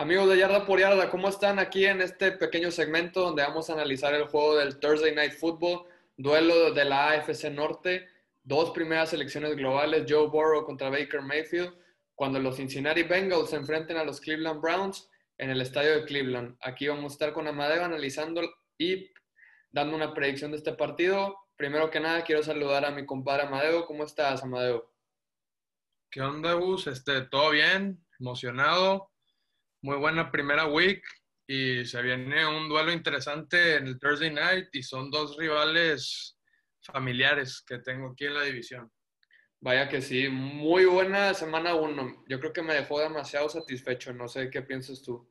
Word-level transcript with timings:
Amigos 0.00 0.30
de 0.30 0.38
Yarda 0.38 0.64
por 0.64 0.80
Yarda, 0.80 1.10
¿cómo 1.10 1.28
están 1.28 1.58
aquí 1.58 1.84
en 1.84 2.00
este 2.00 2.32
pequeño 2.32 2.70
segmento 2.70 3.20
donde 3.20 3.42
vamos 3.42 3.68
a 3.68 3.74
analizar 3.74 4.14
el 4.14 4.28
juego 4.28 4.56
del 4.56 4.80
Thursday 4.80 5.14
Night 5.14 5.34
Football, 5.34 5.84
duelo 6.16 6.72
de 6.72 6.86
la 6.86 7.10
AFC 7.10 7.50
Norte, 7.50 8.08
dos 8.42 8.70
primeras 8.70 9.10
selecciones 9.10 9.54
globales, 9.56 10.06
Joe 10.08 10.28
Burrow 10.28 10.64
contra 10.64 10.88
Baker 10.88 11.20
Mayfield, 11.20 11.74
cuando 12.14 12.38
los 12.38 12.56
Cincinnati 12.56 13.02
Bengals 13.02 13.50
se 13.50 13.56
enfrenten 13.56 13.98
a 13.98 14.04
los 14.04 14.22
Cleveland 14.22 14.62
Browns 14.62 15.10
en 15.36 15.50
el 15.50 15.60
estadio 15.60 15.90
de 15.96 16.04
Cleveland. 16.06 16.56
Aquí 16.62 16.88
vamos 16.88 17.12
a 17.12 17.14
estar 17.16 17.34
con 17.34 17.46
Amadeo 17.46 17.84
analizando 17.84 18.40
y 18.78 19.12
dando 19.70 19.96
una 19.96 20.14
predicción 20.14 20.50
de 20.52 20.56
este 20.56 20.72
partido. 20.72 21.36
Primero 21.56 21.90
que 21.90 22.00
nada, 22.00 22.24
quiero 22.24 22.42
saludar 22.42 22.86
a 22.86 22.90
mi 22.90 23.04
compadre 23.04 23.42
Amadeo. 23.42 23.84
¿Cómo 23.84 24.04
estás, 24.04 24.42
Amadeo? 24.42 24.90
¿Qué 26.10 26.22
onda, 26.22 26.54
Gus? 26.54 26.86
Este, 26.86 27.20
¿Todo 27.20 27.50
bien? 27.50 28.02
¿Emocionado? 28.18 29.09
Muy 29.82 29.96
buena 29.96 30.30
primera 30.30 30.66
week 30.66 31.02
y 31.46 31.84
se 31.84 32.00
viene 32.02 32.46
un 32.46 32.68
duelo 32.68 32.92
interesante 32.92 33.76
en 33.76 33.86
el 33.88 33.98
Thursday 33.98 34.32
Night 34.32 34.68
y 34.72 34.82
son 34.82 35.10
dos 35.10 35.36
rivales 35.36 36.38
familiares 36.80 37.62
que 37.66 37.78
tengo 37.78 38.10
aquí 38.10 38.26
en 38.26 38.34
la 38.34 38.42
división. 38.42 38.90
Vaya 39.62 39.88
que 39.88 40.00
sí, 40.00 40.28
muy 40.28 40.86
buena 40.86 41.34
semana 41.34 41.74
uno. 41.74 42.24
Yo 42.28 42.40
creo 42.40 42.52
que 42.52 42.62
me 42.62 42.74
dejó 42.74 43.00
demasiado 43.00 43.48
satisfecho. 43.48 44.12
No 44.12 44.26
sé 44.26 44.48
qué 44.48 44.62
piensas 44.62 45.02
tú. 45.02 45.28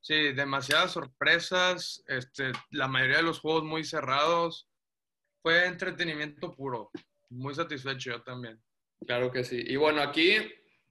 Sí, 0.00 0.32
demasiadas 0.32 0.92
sorpresas. 0.92 2.02
Este, 2.06 2.52
la 2.70 2.88
mayoría 2.88 3.18
de 3.18 3.24
los 3.24 3.40
juegos 3.40 3.64
muy 3.64 3.84
cerrados. 3.84 4.70
Fue 5.42 5.66
entretenimiento 5.66 6.54
puro. 6.54 6.90
Muy 7.28 7.54
satisfecho 7.54 8.12
yo 8.12 8.22
también. 8.22 8.62
Claro 9.06 9.30
que 9.30 9.44
sí. 9.44 9.62
Y 9.66 9.76
bueno, 9.76 10.00
aquí 10.00 10.36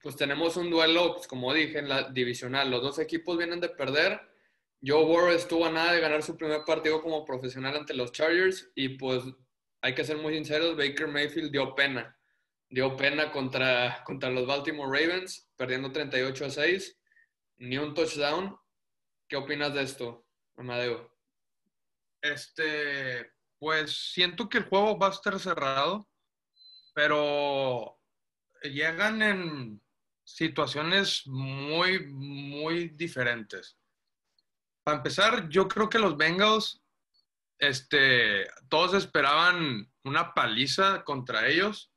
pues 0.02 0.16
tenemos 0.16 0.56
un 0.56 0.68
duelo, 0.68 1.14
pues 1.14 1.28
como 1.28 1.54
dije, 1.54 1.78
en 1.78 1.88
la 1.88 2.10
divisional. 2.10 2.70
Los 2.70 2.82
dos 2.82 2.98
equipos 2.98 3.38
vienen 3.38 3.60
de 3.60 3.68
perder. 3.68 4.20
Joe 4.84 5.04
Burrow 5.04 5.30
estuvo 5.30 5.64
a 5.64 5.70
nada 5.70 5.92
de 5.92 6.00
ganar 6.00 6.22
su 6.22 6.36
primer 6.36 6.64
partido 6.64 7.00
como 7.00 7.24
profesional 7.24 7.76
ante 7.76 7.94
los 7.94 8.10
Chargers 8.10 8.72
y 8.74 8.90
pues 8.90 9.22
hay 9.80 9.94
que 9.94 10.04
ser 10.04 10.16
muy 10.16 10.34
sinceros, 10.34 10.76
Baker 10.76 11.06
Mayfield 11.06 11.52
dio 11.52 11.74
pena. 11.74 12.16
Dio 12.68 12.96
pena 12.96 13.30
contra, 13.30 14.02
contra 14.04 14.30
los 14.30 14.46
Baltimore 14.46 14.90
Ravens, 14.90 15.50
perdiendo 15.56 15.92
38 15.92 16.46
a 16.46 16.50
6. 16.50 17.00
Ni 17.58 17.78
un 17.78 17.94
touchdown. 17.94 18.56
¿Qué 19.28 19.36
opinas 19.36 19.74
de 19.74 19.82
esto, 19.82 20.26
Amadeo? 20.56 21.12
Este, 22.20 23.30
pues 23.58 24.12
siento 24.12 24.48
que 24.48 24.58
el 24.58 24.64
juego 24.64 24.98
va 24.98 25.08
a 25.08 25.10
estar 25.10 25.38
cerrado, 25.38 26.08
pero 26.94 28.00
llegan 28.62 29.22
en 29.22 29.82
situaciones 30.34 31.26
muy, 31.26 32.06
muy 32.06 32.88
diferentes. 32.88 33.76
Para 34.84 34.98
empezar, 34.98 35.48
yo 35.48 35.68
creo 35.68 35.88
que 35.88 35.98
los 35.98 36.16
Bengals, 36.16 36.82
este, 37.58 38.46
todos 38.68 38.94
esperaban 38.94 39.92
una 40.04 40.34
paliza 40.34 41.04
contra 41.04 41.46
ellos 41.46 41.92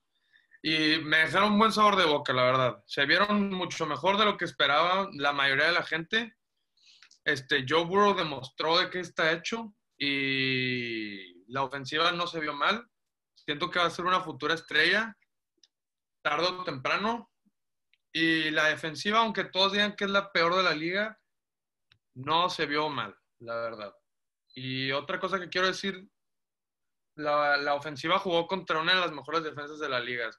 y 0.62 1.00
me 1.00 1.18
dejaron 1.18 1.54
un 1.54 1.60
buen 1.60 1.72
sabor 1.72 1.96
de 1.96 2.06
boca, 2.06 2.34
la 2.34 2.44
verdad. 2.44 2.84
Se 2.86 3.06
vieron 3.06 3.50
mucho 3.52 3.86
mejor 3.86 4.18
de 4.18 4.26
lo 4.26 4.38
que 4.38 4.46
esperaba 4.46 5.10
la 5.14 5.32
mayoría 5.32 5.68
de 5.68 5.74
la 5.74 5.84
gente. 5.84 6.36
Este, 7.24 7.66
Joe 7.68 7.86
Burrow 7.86 8.16
demostró 8.16 8.78
de 8.78 8.90
qué 8.90 9.00
está 9.00 9.32
hecho 9.32 9.74
y 9.98 11.46
la 11.52 11.64
ofensiva 11.64 12.12
no 12.12 12.28
se 12.28 12.40
vio 12.40 12.54
mal. 12.54 12.88
Siento 13.34 13.70
que 13.70 13.80
va 13.80 13.86
a 13.86 13.92
ser 13.92 14.06
una 14.06 14.22
futura 14.22 14.56
estrella, 14.56 15.18
tarde 16.22 16.48
o 16.48 16.64
temprano. 16.64 17.32
Y 18.18 18.50
la 18.50 18.70
defensiva, 18.70 19.20
aunque 19.20 19.44
todos 19.44 19.74
digan 19.74 19.94
que 19.94 20.06
es 20.06 20.10
la 20.10 20.32
peor 20.32 20.56
de 20.56 20.64
la 20.64 20.74
liga, 20.74 21.20
no 22.14 22.50
se 22.50 22.66
vio 22.66 22.88
mal, 22.88 23.14
la 23.40 23.56
verdad. 23.56 23.94
Y 24.54 24.94
otra 24.94 25.20
cosa 25.20 25.38
que 25.38 25.50
quiero 25.50 25.68
decir, 25.68 26.08
la, 27.16 27.74
ofensiva 27.74 28.18
jugó 28.18 28.48
contra 28.48 28.80
una 28.80 28.94
de 28.94 29.02
las 29.02 29.12
mejores 29.12 29.44
defensas 29.44 29.80
de 29.80 29.90
la 29.90 30.00
liga. 30.00 30.30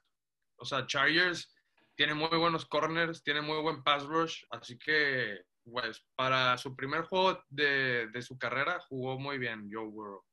O 0.55 0.65
sea, 0.65 0.87
Chargers 0.87 1.53
tiene 1.93 2.15
muy 2.15 2.35
buenos 2.35 2.65
corners, 2.65 3.21
tiene 3.21 3.41
muy 3.41 3.61
buen 3.61 3.83
pass 3.83 4.05
rush, 4.05 4.43
así 4.49 4.79
que, 4.79 5.45
pues, 5.63 6.03
para 6.15 6.57
su 6.57 6.75
primer 6.75 7.03
juego 7.03 7.43
de, 7.47 8.07
de 8.07 8.21
su 8.23 8.39
carrera 8.39 8.79
jugó 8.89 9.19
muy 9.19 9.37
bien 9.37 9.69
Joe 9.71 9.85
Burrow. 9.85 10.25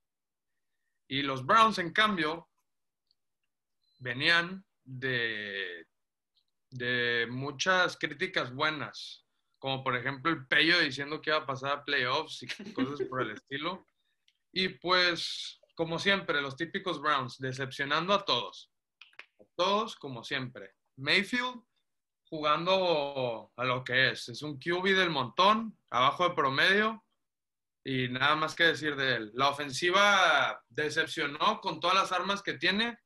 Y 1.08 1.20
los 1.20 1.44
Browns, 1.44 1.76
en 1.76 1.92
cambio, 1.92 2.48
venían 3.98 4.64
de 4.82 5.86
de 6.74 7.26
muchas 7.30 7.96
críticas 7.96 8.52
buenas, 8.52 9.24
como 9.58 9.84
por 9.84 9.96
ejemplo 9.96 10.32
el 10.32 10.46
Pello 10.46 10.80
diciendo 10.80 11.20
que 11.20 11.30
iba 11.30 11.38
a 11.38 11.46
pasar 11.46 11.70
a 11.70 11.84
playoffs 11.84 12.42
y 12.42 12.46
cosas 12.74 13.06
por 13.08 13.22
el 13.22 13.30
estilo. 13.30 13.86
Y 14.52 14.68
pues, 14.68 15.60
como 15.74 15.98
siempre, 15.98 16.42
los 16.42 16.56
típicos 16.56 17.00
Browns, 17.00 17.38
decepcionando 17.38 18.12
a 18.12 18.24
todos. 18.24 18.72
A 19.40 19.44
todos, 19.56 19.96
como 19.96 20.22
siempre. 20.24 20.74
Mayfield 20.96 21.62
jugando 22.28 23.52
a 23.56 23.64
lo 23.64 23.84
que 23.84 24.10
es. 24.10 24.28
Es 24.28 24.42
un 24.42 24.58
QB 24.58 24.96
del 24.96 25.10
montón, 25.10 25.78
abajo 25.90 26.28
de 26.28 26.34
promedio, 26.34 27.04
y 27.84 28.08
nada 28.08 28.34
más 28.34 28.54
que 28.54 28.64
decir 28.64 28.96
de 28.96 29.16
él. 29.16 29.30
La 29.34 29.50
ofensiva 29.50 30.60
decepcionó 30.68 31.60
con 31.60 31.78
todas 31.78 31.96
las 31.96 32.12
armas 32.12 32.42
que 32.42 32.54
tiene. 32.54 32.98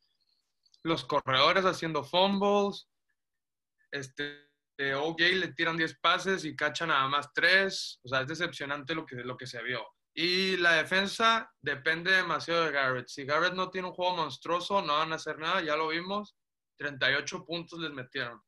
Los 0.83 1.05
corredores 1.05 1.65
haciendo 1.65 2.05
fumbles, 2.05 2.89
este, 3.91 4.49
OJ 4.95 5.21
le 5.35 5.53
tiran 5.53 5.77
10 5.77 5.99
pases 5.99 6.45
y 6.45 6.55
cachan 6.55 6.89
nada 6.89 7.09
más 7.09 7.33
3. 7.33 8.01
O 8.05 8.09
sea, 8.09 8.21
es 8.23 8.29
decepcionante 8.29 8.95
lo 8.95 9.05
que, 9.05 9.17
lo 9.17 9.37
que 9.37 9.47
se 9.47 9.63
vio. 9.63 9.87
Y 10.15 10.57
la 10.57 10.73
defensa 10.73 11.53
depende 11.61 12.11
demasiado 12.11 12.65
de 12.65 12.73
Garrett. 12.73 13.09
Si 13.09 13.25
Garrett 13.25 13.55
no 13.55 13.71
tiene 13.71 13.89
un 13.89 13.95
juego 13.95 14.17
monstruoso, 14.17 14.83
no 14.83 14.95
van 14.95 15.13
a 15.13 15.17
hacer 15.17 15.39
nada, 15.39 15.63
ya 15.63 15.77
lo 15.77 15.89
vimos. 15.89 16.37
38 16.79 17.45
puntos 17.45 17.79
les 17.79 17.93
metieron. 17.93 18.43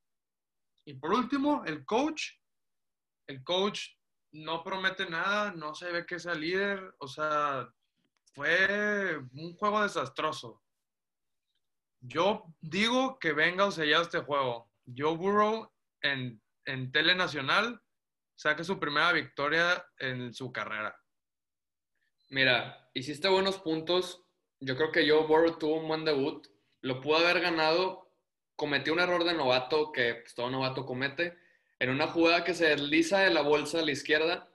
Y 0.84 0.94
por 0.94 1.12
último, 1.12 1.62
el 1.66 1.84
coach. 1.84 2.32
El 3.28 3.44
coach 3.44 3.82
no 4.32 4.64
promete 4.64 5.08
nada, 5.08 5.52
no 5.52 5.74
se 5.74 5.90
ve 5.92 6.06
que 6.06 6.18
sea 6.18 6.34
líder. 6.34 6.94
O 6.98 7.06
sea, 7.06 7.68
fue 8.34 9.18
un 9.32 9.56
juego 9.56 9.82
desastroso. 9.82 10.62
Yo 12.00 12.44
digo 12.60 13.18
que 13.18 13.32
venga 13.32 13.66
o 13.66 13.70
se 13.70 13.86
lleva 13.86 14.02
este 14.02 14.20
juego. 14.20 14.69
Joe 14.96 15.16
Burrow 15.16 15.70
en, 16.02 16.40
en 16.64 16.92
Tele 16.92 17.14
Nacional 17.14 17.80
saque 18.34 18.64
su 18.64 18.78
primera 18.78 19.12
victoria 19.12 19.84
en 19.98 20.32
su 20.32 20.50
carrera. 20.50 20.98
Mira, 22.30 22.88
hiciste 22.94 23.28
buenos 23.28 23.58
puntos. 23.58 24.24
Yo 24.60 24.76
creo 24.76 24.92
que 24.92 25.08
Joe 25.08 25.26
Burrow 25.26 25.58
tuvo 25.58 25.76
un 25.80 25.88
buen 25.88 26.04
debut. 26.04 26.46
Lo 26.80 27.00
pudo 27.00 27.18
haber 27.18 27.40
ganado. 27.40 28.10
Cometió 28.56 28.92
un 28.92 29.00
error 29.00 29.24
de 29.24 29.34
novato 29.34 29.92
que 29.92 30.14
pues, 30.14 30.34
todo 30.34 30.48
novato 30.50 30.86
comete. 30.86 31.36
En 31.78 31.90
una 31.90 32.06
jugada 32.06 32.44
que 32.44 32.54
se 32.54 32.68
desliza 32.68 33.20
de 33.20 33.30
la 33.30 33.42
bolsa 33.42 33.80
a 33.80 33.82
la 33.82 33.92
izquierda 33.92 34.50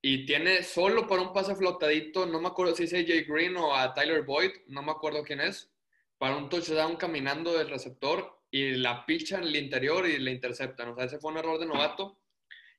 y 0.00 0.26
tiene 0.26 0.64
solo 0.64 1.06
para 1.06 1.22
un 1.22 1.32
pase 1.32 1.54
flotadito, 1.54 2.26
no 2.26 2.40
me 2.40 2.48
acuerdo 2.48 2.74
si 2.74 2.84
es 2.84 2.92
AJ 2.92 3.26
Green 3.28 3.56
o 3.56 3.74
a 3.74 3.94
Tyler 3.94 4.22
Boyd, 4.22 4.50
no 4.66 4.82
me 4.82 4.90
acuerdo 4.90 5.22
quién 5.22 5.40
es, 5.40 5.72
para 6.18 6.36
un 6.36 6.48
touchdown 6.48 6.96
caminando 6.96 7.52
del 7.52 7.70
receptor 7.70 8.41
y 8.52 8.74
la 8.74 9.06
pichan 9.06 9.42
en 9.42 9.48
el 9.48 9.56
interior 9.56 10.06
y 10.06 10.18
la 10.18 10.30
interceptan. 10.30 10.90
O 10.90 10.94
sea, 10.94 11.06
ese 11.06 11.18
fue 11.18 11.32
un 11.32 11.38
error 11.38 11.58
de 11.58 11.66
novato. 11.66 12.20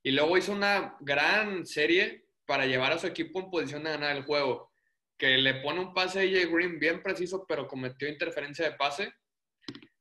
Y 0.04 0.12
luego 0.12 0.38
hizo 0.38 0.52
una 0.52 0.96
gran 1.02 1.66
serie 1.66 2.28
para 2.46 2.68
llevar 2.68 2.92
a 2.92 3.00
su 3.00 3.08
equipo 3.08 3.40
en 3.40 3.50
posición 3.50 3.84
de 3.84 3.90
ganar 3.90 4.16
el 4.16 4.24
juego. 4.24 4.72
Que 5.18 5.38
le 5.38 5.56
pone 5.56 5.80
un 5.80 5.94
pase 5.94 6.20
a 6.20 6.22
AJ 6.22 6.52
Green 6.52 6.80
bien 6.80 7.02
preciso, 7.02 7.46
pero 7.48 7.68
cometió 7.68 8.08
interferencia 8.08 8.70
de 8.70 8.78
pase 8.78 9.14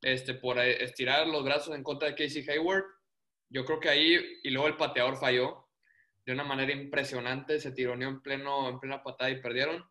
este, 0.03 0.35
por 0.35 0.59
estirar 0.59 1.27
los 1.27 1.43
brazos 1.43 1.75
en 1.75 1.83
contra 1.83 2.09
de 2.09 2.17
Casey 2.17 2.47
Hayward. 2.51 2.85
Yo 3.49 3.65
creo 3.65 3.81
que 3.81 3.89
ahí, 3.89 4.41
y 4.43 4.51
luego 4.51 4.69
el 4.69 4.77
pateador 4.77 5.17
falló 5.17 5.69
de 6.27 6.35
una 6.35 6.45
manera 6.45 6.73
impresionante, 6.73 7.61
se 7.61 7.73
tironeó 7.73 8.11
en, 8.11 8.21
pleno, 8.21 8.69
en 8.69 8.79
plena 8.79 9.03
patada 9.03 9.31
y 9.31 9.41
perdieron. 9.41 9.89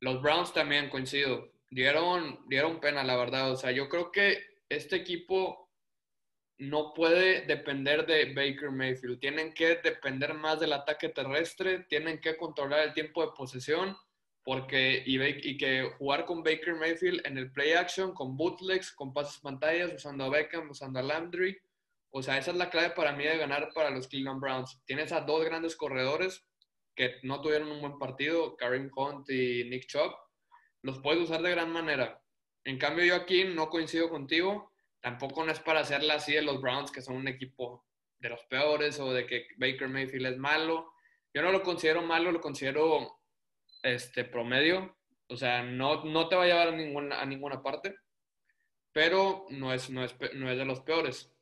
Los 0.00 0.22
Browns 0.22 0.52
también 0.52 0.90
coincido, 0.90 1.50
dieron, 1.70 2.38
dieron 2.48 2.78
pena, 2.78 3.02
la 3.02 3.16
verdad. 3.16 3.50
O 3.50 3.56
sea, 3.56 3.72
yo 3.72 3.88
creo 3.88 4.12
que 4.12 4.57
este 4.68 4.96
equipo 4.96 5.68
no 6.58 6.92
puede 6.92 7.42
depender 7.46 8.04
de 8.04 8.34
Baker 8.34 8.70
Mayfield. 8.70 9.20
Tienen 9.20 9.54
que 9.54 9.76
depender 9.76 10.34
más 10.34 10.58
del 10.60 10.72
ataque 10.72 11.08
terrestre, 11.08 11.86
tienen 11.88 12.20
que 12.20 12.36
controlar 12.36 12.80
el 12.80 12.92
tiempo 12.92 13.24
de 13.24 13.32
posesión 13.36 13.96
porque, 14.42 15.02
y, 15.04 15.58
que 15.58 15.90
jugar 15.98 16.24
con 16.24 16.42
Baker 16.42 16.74
Mayfield 16.74 17.20
en 17.26 17.36
el 17.36 17.52
play 17.52 17.72
action, 17.72 18.14
con 18.14 18.36
bootlegs, 18.36 18.92
con 18.92 19.12
pases 19.12 19.40
pantallas, 19.40 19.92
usando 19.94 20.24
a 20.24 20.30
Beckham, 20.30 20.70
usando 20.70 20.98
a 20.98 21.02
Landry. 21.02 21.56
O 22.10 22.22
sea, 22.22 22.38
esa 22.38 22.52
es 22.52 22.56
la 22.56 22.70
clave 22.70 22.90
para 22.90 23.12
mí 23.12 23.24
de 23.24 23.36
ganar 23.36 23.68
para 23.74 23.90
los 23.90 24.08
Cleveland 24.08 24.40
Browns. 24.40 24.80
Tienes 24.86 25.12
a 25.12 25.20
dos 25.20 25.44
grandes 25.44 25.76
corredores 25.76 26.46
que 26.96 27.16
no 27.22 27.42
tuvieron 27.42 27.70
un 27.70 27.80
buen 27.82 27.98
partido, 27.98 28.56
Karim 28.56 28.90
Hunt 28.96 29.28
y 29.28 29.64
Nick 29.68 29.86
Chubb. 29.86 30.14
Los 30.82 30.98
puedes 31.00 31.22
usar 31.22 31.42
de 31.42 31.50
gran 31.50 31.70
manera. 31.70 32.20
En 32.68 32.76
cambio, 32.76 33.02
yo 33.02 33.14
aquí 33.14 33.44
no 33.44 33.70
coincido 33.70 34.10
contigo. 34.10 34.74
Tampoco 35.00 35.42
no 35.42 35.50
es 35.50 35.58
para 35.58 35.80
hacerla 35.80 36.16
así 36.16 36.34
de 36.34 36.42
los 36.42 36.60
Browns, 36.60 36.92
que 36.92 37.00
son 37.00 37.16
un 37.16 37.26
equipo 37.26 37.86
de 38.18 38.28
los 38.28 38.44
peores 38.44 39.00
o 39.00 39.10
de 39.10 39.24
que 39.24 39.46
Baker 39.56 39.88
Mayfield 39.88 40.26
es 40.26 40.36
malo. 40.36 40.92
Yo 41.32 41.40
no 41.40 41.50
lo 41.50 41.62
considero 41.62 42.02
malo, 42.02 42.30
lo 42.30 42.42
considero 42.42 43.22
este, 43.82 44.24
promedio. 44.24 44.98
O 45.28 45.36
sea, 45.36 45.62
no, 45.62 46.04
no 46.04 46.28
te 46.28 46.36
va 46.36 46.44
a 46.44 46.46
llevar 46.46 46.68
a 46.68 46.72
ninguna, 46.72 47.22
a 47.22 47.24
ninguna 47.24 47.62
parte, 47.62 47.96
pero 48.92 49.46
no 49.48 49.72
es, 49.72 49.88
no, 49.88 50.04
es, 50.04 50.14
no 50.34 50.50
es 50.50 50.58
de 50.58 50.64
los 50.66 50.80
peores. 50.80 51.32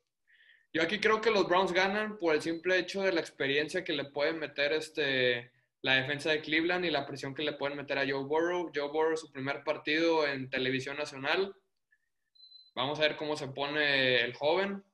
Yo 0.73 0.81
aquí 0.81 1.01
creo 1.01 1.21
que 1.21 1.33
los 1.33 1.49
Browns 1.49 1.73
ganan 1.73 2.19
por 2.19 2.37
el 2.37 2.41
simple 2.41 2.79
hecho 2.79 3.03
de 3.03 3.11
la 3.11 3.21
experiencia 3.21 3.83
que 3.83 3.95
le 3.95 4.05
pueden 4.05 4.39
meter 4.39 4.73
este, 4.73 5.51
la 5.83 5.95
defensa 5.95 6.31
de 6.31 6.41
Cleveland 6.41 6.85
y 6.85 6.91
la 6.91 7.07
presión 7.07 7.35
que 7.35 7.43
le 7.43 7.53
pueden 7.53 7.77
meter 7.77 7.99
a 7.99 8.07
Joe 8.09 8.25
Burrow. 8.25 8.71
Joe 8.75 8.89
Burrow, 8.89 9.17
su 9.17 9.31
primer 9.31 9.63
partido 9.63 10.27
en 10.27 10.51
televisión 10.51 10.97
nacional. 10.97 11.55
Vamos 12.75 12.99
a 12.99 13.03
ver 13.03 13.17
cómo 13.17 13.37
se 13.37 13.49
pone 13.49 14.23
el 14.23 14.35
joven. 14.35 14.85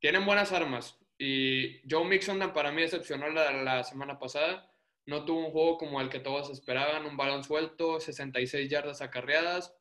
Tienen 0.00 0.26
buenas 0.26 0.52
armas. 0.52 0.98
Y 1.18 1.80
Joe 1.88 2.04
Mixon 2.04 2.52
para 2.52 2.72
mí 2.72 2.82
decepcionó 2.82 3.28
la, 3.28 3.52
la 3.52 3.84
semana 3.84 4.18
pasada. 4.18 4.70
No 5.06 5.24
tuvo 5.24 5.46
un 5.46 5.52
juego 5.52 5.78
como 5.78 6.00
el 6.00 6.08
que 6.08 6.20
todos 6.20 6.50
esperaban, 6.50 7.06
un 7.06 7.16
balón 7.16 7.42
suelto, 7.42 8.00
66 8.00 8.70
yardas 8.70 9.02
acarreadas. 9.02 9.74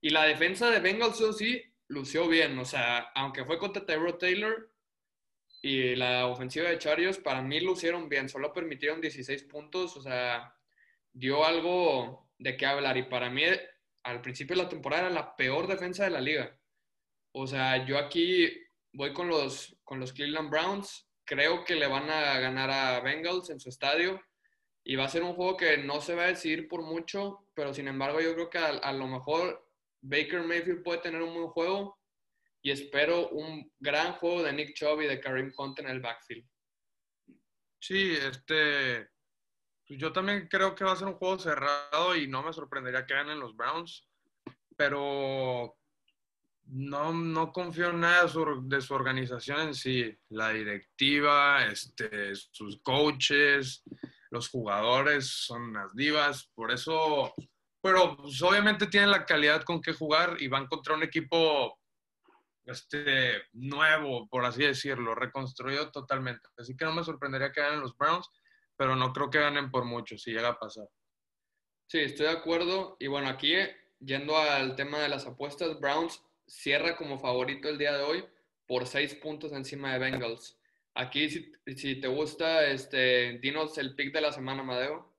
Y 0.00 0.10
la 0.10 0.24
defensa 0.24 0.70
de 0.70 0.80
Bengals 0.80 1.22
sí 1.36 1.62
lució 1.88 2.28
bien. 2.28 2.58
O 2.58 2.64
sea, 2.64 3.10
aunque 3.14 3.44
fue 3.44 3.58
contra 3.58 3.84
Tyrod 3.84 4.16
Taylor 4.16 4.70
y 5.62 5.94
la 5.94 6.26
ofensiva 6.26 6.70
de 6.70 6.78
Chargers, 6.78 7.18
para 7.18 7.42
mí 7.42 7.60
lucieron 7.60 8.08
bien. 8.08 8.28
Solo 8.28 8.52
permitieron 8.52 9.00
16 9.00 9.44
puntos. 9.44 9.96
O 9.96 10.02
sea, 10.02 10.54
dio 11.12 11.44
algo 11.44 12.30
de 12.38 12.56
qué 12.56 12.66
hablar. 12.66 12.96
Y 12.96 13.02
para 13.04 13.28
mí, 13.28 13.42
al 14.04 14.20
principio 14.22 14.56
de 14.56 14.62
la 14.62 14.68
temporada, 14.68 15.06
era 15.06 15.14
la 15.14 15.36
peor 15.36 15.66
defensa 15.66 16.04
de 16.04 16.10
la 16.10 16.20
liga. 16.20 16.58
O 17.32 17.46
sea, 17.46 17.84
yo 17.84 17.98
aquí 17.98 18.50
voy 18.92 19.12
con 19.12 19.28
los, 19.28 19.76
con 19.84 20.00
los 20.00 20.12
Cleveland 20.12 20.50
Browns. 20.50 21.06
Creo 21.24 21.64
que 21.64 21.76
le 21.76 21.86
van 21.86 22.08
a 22.10 22.40
ganar 22.40 22.70
a 22.70 23.00
Bengals 23.00 23.50
en 23.50 23.60
su 23.60 23.68
estadio. 23.68 24.20
Y 24.82 24.96
va 24.96 25.04
a 25.04 25.10
ser 25.10 25.22
un 25.22 25.34
juego 25.34 25.58
que 25.58 25.76
no 25.76 26.00
se 26.00 26.14
va 26.14 26.24
a 26.24 26.28
decidir 26.28 26.66
por 26.66 26.82
mucho, 26.82 27.46
pero 27.54 27.74
sin 27.74 27.86
embargo 27.86 28.18
yo 28.22 28.32
creo 28.34 28.48
que 28.48 28.56
a, 28.56 28.68
a 28.68 28.92
lo 28.94 29.06
mejor 29.06 29.68
Baker 30.00 30.42
Mayfield 30.42 30.82
puede 30.82 31.02
tener 31.02 31.20
un 31.20 31.34
buen 31.34 31.48
juego 31.48 31.99
y 32.62 32.70
espero 32.70 33.28
un 33.28 33.72
gran 33.78 34.12
juego 34.14 34.42
de 34.42 34.52
Nick 34.52 34.74
Chubb 34.74 35.00
y 35.02 35.06
de 35.06 35.20
Kareem 35.20 35.52
Hunt 35.56 35.78
en 35.78 35.88
el 35.88 36.00
backfield. 36.00 36.46
Sí, 37.80 38.12
este, 38.12 39.08
pues 39.86 39.98
yo 39.98 40.12
también 40.12 40.48
creo 40.48 40.74
que 40.74 40.84
va 40.84 40.92
a 40.92 40.96
ser 40.96 41.08
un 41.08 41.14
juego 41.14 41.38
cerrado 41.38 42.14
y 42.14 42.28
no 42.28 42.42
me 42.42 42.52
sorprendería 42.52 43.06
que 43.06 43.14
ganen 43.14 43.40
los 43.40 43.56
Browns, 43.56 44.06
pero 44.76 45.76
no, 46.64 47.12
no 47.12 47.52
confío 47.52 47.90
en 47.90 48.00
nada 48.00 48.24
de 48.24 48.28
su, 48.28 48.68
de 48.68 48.80
su, 48.80 48.94
organización 48.94 49.60
en 49.60 49.74
sí, 49.74 50.18
la 50.28 50.50
directiva, 50.50 51.64
este, 51.66 52.34
sus 52.34 52.80
coaches, 52.82 53.82
los 54.30 54.48
jugadores 54.48 55.26
son 55.26 55.72
las 55.72 55.94
divas, 55.94 56.50
por 56.54 56.70
eso 56.70 57.34
pero 57.82 58.16
pues, 58.16 58.42
obviamente 58.42 58.86
tienen 58.86 59.10
la 59.10 59.24
calidad 59.24 59.62
con 59.62 59.80
que 59.80 59.92
jugar 59.92 60.36
y 60.38 60.48
van 60.48 60.66
contra 60.66 60.94
un 60.94 61.02
equipo 61.02 61.79
este, 62.70 63.42
nuevo, 63.52 64.28
por 64.28 64.44
así 64.44 64.62
decirlo, 64.62 65.14
reconstruido 65.14 65.90
totalmente. 65.90 66.48
Así 66.56 66.76
que 66.76 66.84
no 66.84 66.92
me 66.92 67.04
sorprendería 67.04 67.52
que 67.52 67.60
ganen 67.60 67.80
los 67.80 67.96
Browns, 67.96 68.28
pero 68.76 68.96
no 68.96 69.12
creo 69.12 69.30
que 69.30 69.40
ganen 69.40 69.70
por 69.70 69.84
mucho 69.84 70.16
si 70.16 70.32
llega 70.32 70.50
a 70.50 70.58
pasar. 70.58 70.86
Sí, 71.86 71.98
estoy 71.98 72.26
de 72.26 72.32
acuerdo. 72.32 72.96
Y 73.00 73.08
bueno, 73.08 73.28
aquí 73.28 73.54
yendo 73.98 74.36
al 74.36 74.76
tema 74.76 74.98
de 75.00 75.08
las 75.08 75.26
apuestas, 75.26 75.78
Browns 75.80 76.22
cierra 76.46 76.96
como 76.96 77.18
favorito 77.18 77.68
el 77.68 77.78
día 77.78 77.96
de 77.96 78.02
hoy 78.02 78.24
por 78.66 78.86
seis 78.86 79.14
puntos 79.14 79.52
encima 79.52 79.92
de 79.92 79.98
Bengals. 79.98 80.56
Aquí, 80.94 81.28
si, 81.28 81.52
si 81.76 82.00
te 82.00 82.08
gusta, 82.08 82.66
este, 82.66 83.38
dinos 83.40 83.78
el 83.78 83.94
pick 83.94 84.12
de 84.12 84.20
la 84.20 84.32
semana, 84.32 84.62
Madeo. 84.62 85.10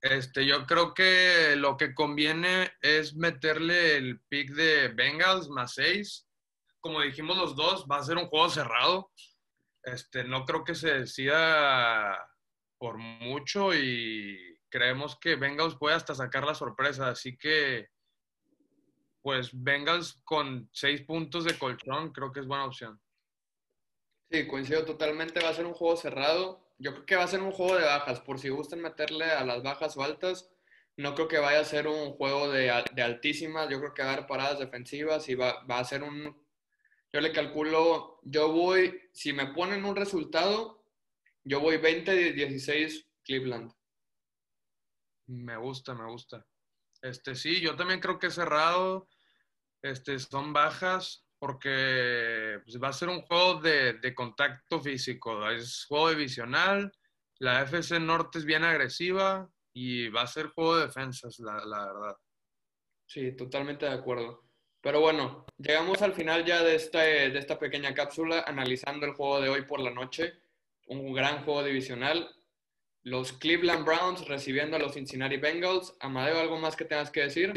Este, 0.00 0.46
yo 0.46 0.66
creo 0.66 0.94
que 0.94 1.54
lo 1.56 1.76
que 1.76 1.94
conviene 1.94 2.70
es 2.80 3.14
meterle 3.14 3.96
el 3.96 4.20
pick 4.28 4.50
de 4.50 4.88
Bengals 4.88 5.48
más 5.48 5.74
6. 5.74 6.25
Como 6.86 7.02
dijimos 7.02 7.36
los 7.36 7.56
dos, 7.56 7.86
va 7.90 7.98
a 7.98 8.02
ser 8.02 8.16
un 8.16 8.26
juego 8.26 8.48
cerrado. 8.48 9.10
Este, 9.82 10.24
no 10.24 10.44
creo 10.44 10.64
que 10.64 10.74
se 10.74 11.00
decida 11.00 12.18
por 12.78 12.98
mucho 12.98 13.74
y 13.74 14.58
creemos 14.68 15.18
que 15.18 15.36
Bengals 15.36 15.76
puede 15.76 15.96
hasta 15.96 16.14
sacar 16.14 16.44
la 16.44 16.54
sorpresa. 16.54 17.08
Así 17.08 17.36
que, 17.36 17.88
pues 19.22 19.50
Bengals 19.52 20.20
con 20.24 20.68
6 20.72 21.02
puntos 21.02 21.44
de 21.44 21.58
colchón 21.58 22.12
creo 22.12 22.32
que 22.32 22.40
es 22.40 22.46
buena 22.46 22.66
opción. 22.66 23.00
Sí, 24.30 24.46
coincido 24.46 24.84
totalmente. 24.84 25.40
Va 25.40 25.50
a 25.50 25.54
ser 25.54 25.66
un 25.66 25.74
juego 25.74 25.96
cerrado 25.96 26.66
yo 26.78 26.92
creo 26.92 27.06
que 27.06 27.16
va 27.16 27.24
a 27.24 27.28
ser 27.28 27.40
un 27.40 27.52
juego 27.52 27.76
de 27.76 27.84
bajas, 27.84 28.20
por 28.20 28.38
si 28.38 28.48
gustan 28.48 28.80
meterle 28.80 29.24
a 29.24 29.44
las 29.44 29.62
bajas 29.62 29.96
o 29.96 30.02
altas. 30.02 30.50
No 30.96 31.14
creo 31.14 31.28
que 31.28 31.38
vaya 31.38 31.60
a 31.60 31.64
ser 31.64 31.88
un 31.88 32.12
juego 32.12 32.50
de, 32.50 32.72
de 32.94 33.02
altísimas, 33.02 33.68
yo 33.68 33.78
creo 33.78 33.94
que 33.94 34.02
va 34.02 34.10
a 34.10 34.12
haber 34.14 34.26
paradas 34.26 34.58
defensivas 34.58 35.28
y 35.28 35.34
va, 35.34 35.64
va, 35.64 35.78
a 35.78 35.84
ser 35.84 36.02
un... 36.02 36.45
Yo 37.12 37.20
le 37.20 37.32
calculo, 37.32 38.20
yo 38.24 38.52
voy, 38.52 39.00
si 39.12 39.32
me 39.32 39.46
ponen 39.52 39.84
un 39.84 39.96
resultado, 39.96 40.84
yo 41.44 41.60
voy 41.60 41.76
20-16 41.76 43.06
Cleveland. 43.24 43.72
Me 45.28 45.56
gusta, 45.56 45.94
me 45.94 46.06
gusta. 46.06 46.46
Este 47.02 47.34
sí, 47.34 47.60
yo 47.60 47.76
también 47.76 48.00
creo 48.00 48.18
que 48.18 48.28
es 48.28 48.34
cerrado. 48.34 49.08
Este, 49.82 50.18
son 50.18 50.52
bajas 50.52 51.26
porque 51.38 52.60
pues, 52.64 52.82
va 52.82 52.88
a 52.88 52.92
ser 52.92 53.08
un 53.08 53.22
juego 53.22 53.60
de, 53.60 54.14
contacto 54.14 54.80
físico, 54.80 55.48
es 55.48 55.84
juego 55.86 56.10
divisional, 56.10 56.92
la 57.38 57.62
FC 57.62 58.00
Norte 58.00 58.38
es 58.38 58.44
bien 58.44 58.64
agresiva 58.64 59.48
y 59.72 60.08
va 60.08 60.22
a 60.22 60.26
ser 60.26 60.48
juego 60.48 60.76
de 60.76 60.86
defensas, 60.86 61.38
la, 61.38 61.54
verdad. 61.54 62.16
Sí, 63.06 63.36
totalmente 63.36 63.86
de 63.86 63.92
acuerdo. 63.92 64.48
Pero 64.80 65.00
bueno, 65.00 65.45
llegamos 65.58 66.02
al 66.02 66.12
final 66.12 66.44
ya 66.44 66.62
de, 66.62 66.78
de 66.78 67.38
esta 67.38 67.58
pequeña 67.58 67.94
cápsula 67.94 68.44
analizando 68.46 69.06
el 69.06 69.12
juego 69.12 69.40
de 69.40 69.48
hoy 69.48 69.62
por 69.62 69.80
la 69.80 69.90
noche, 69.90 70.34
un 70.86 71.12
gran 71.12 71.44
juego 71.44 71.64
divisional. 71.64 72.30
Los 73.02 73.32
Cleveland 73.32 73.84
Browns 73.84 74.26
recibiendo 74.26 74.76
a 74.76 74.80
los 74.80 74.94
Cincinnati 74.94 75.36
Bengals. 75.36 75.96
Amadeo, 76.00 76.40
¿algo 76.40 76.58
más 76.58 76.74
que 76.74 76.84
tengas 76.84 77.10
que 77.10 77.22
decir? 77.22 77.52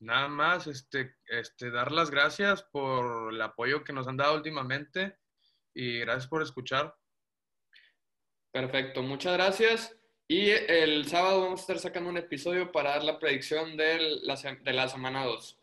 Nada 0.00 0.28
más, 0.28 0.66
este, 0.66 1.16
este, 1.26 1.70
dar 1.70 1.90
las 1.90 2.10
gracias 2.10 2.62
por 2.62 3.32
el 3.32 3.40
apoyo 3.40 3.82
que 3.82 3.92
nos 3.92 4.06
han 4.06 4.16
dado 4.16 4.34
últimamente 4.34 5.16
y 5.74 6.00
gracias 6.00 6.26
por 6.26 6.42
escuchar. 6.42 6.94
Perfecto, 8.50 9.02
muchas 9.02 9.34
gracias. 9.34 9.96
Y 10.28 10.50
el 10.50 11.06
sábado 11.06 11.42
vamos 11.42 11.60
a 11.60 11.62
estar 11.62 11.78
sacando 11.78 12.10
un 12.10 12.16
episodio 12.16 12.72
para 12.72 12.90
dar 12.90 13.04
la 13.04 13.18
predicción 13.18 13.76
de 13.76 14.18
la, 14.22 14.34
de 14.34 14.72
la 14.72 14.88
semana 14.88 15.24
2. 15.24 15.58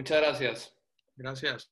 Muchas 0.00 0.18
gracias. 0.18 0.74
Gracias. 1.16 1.70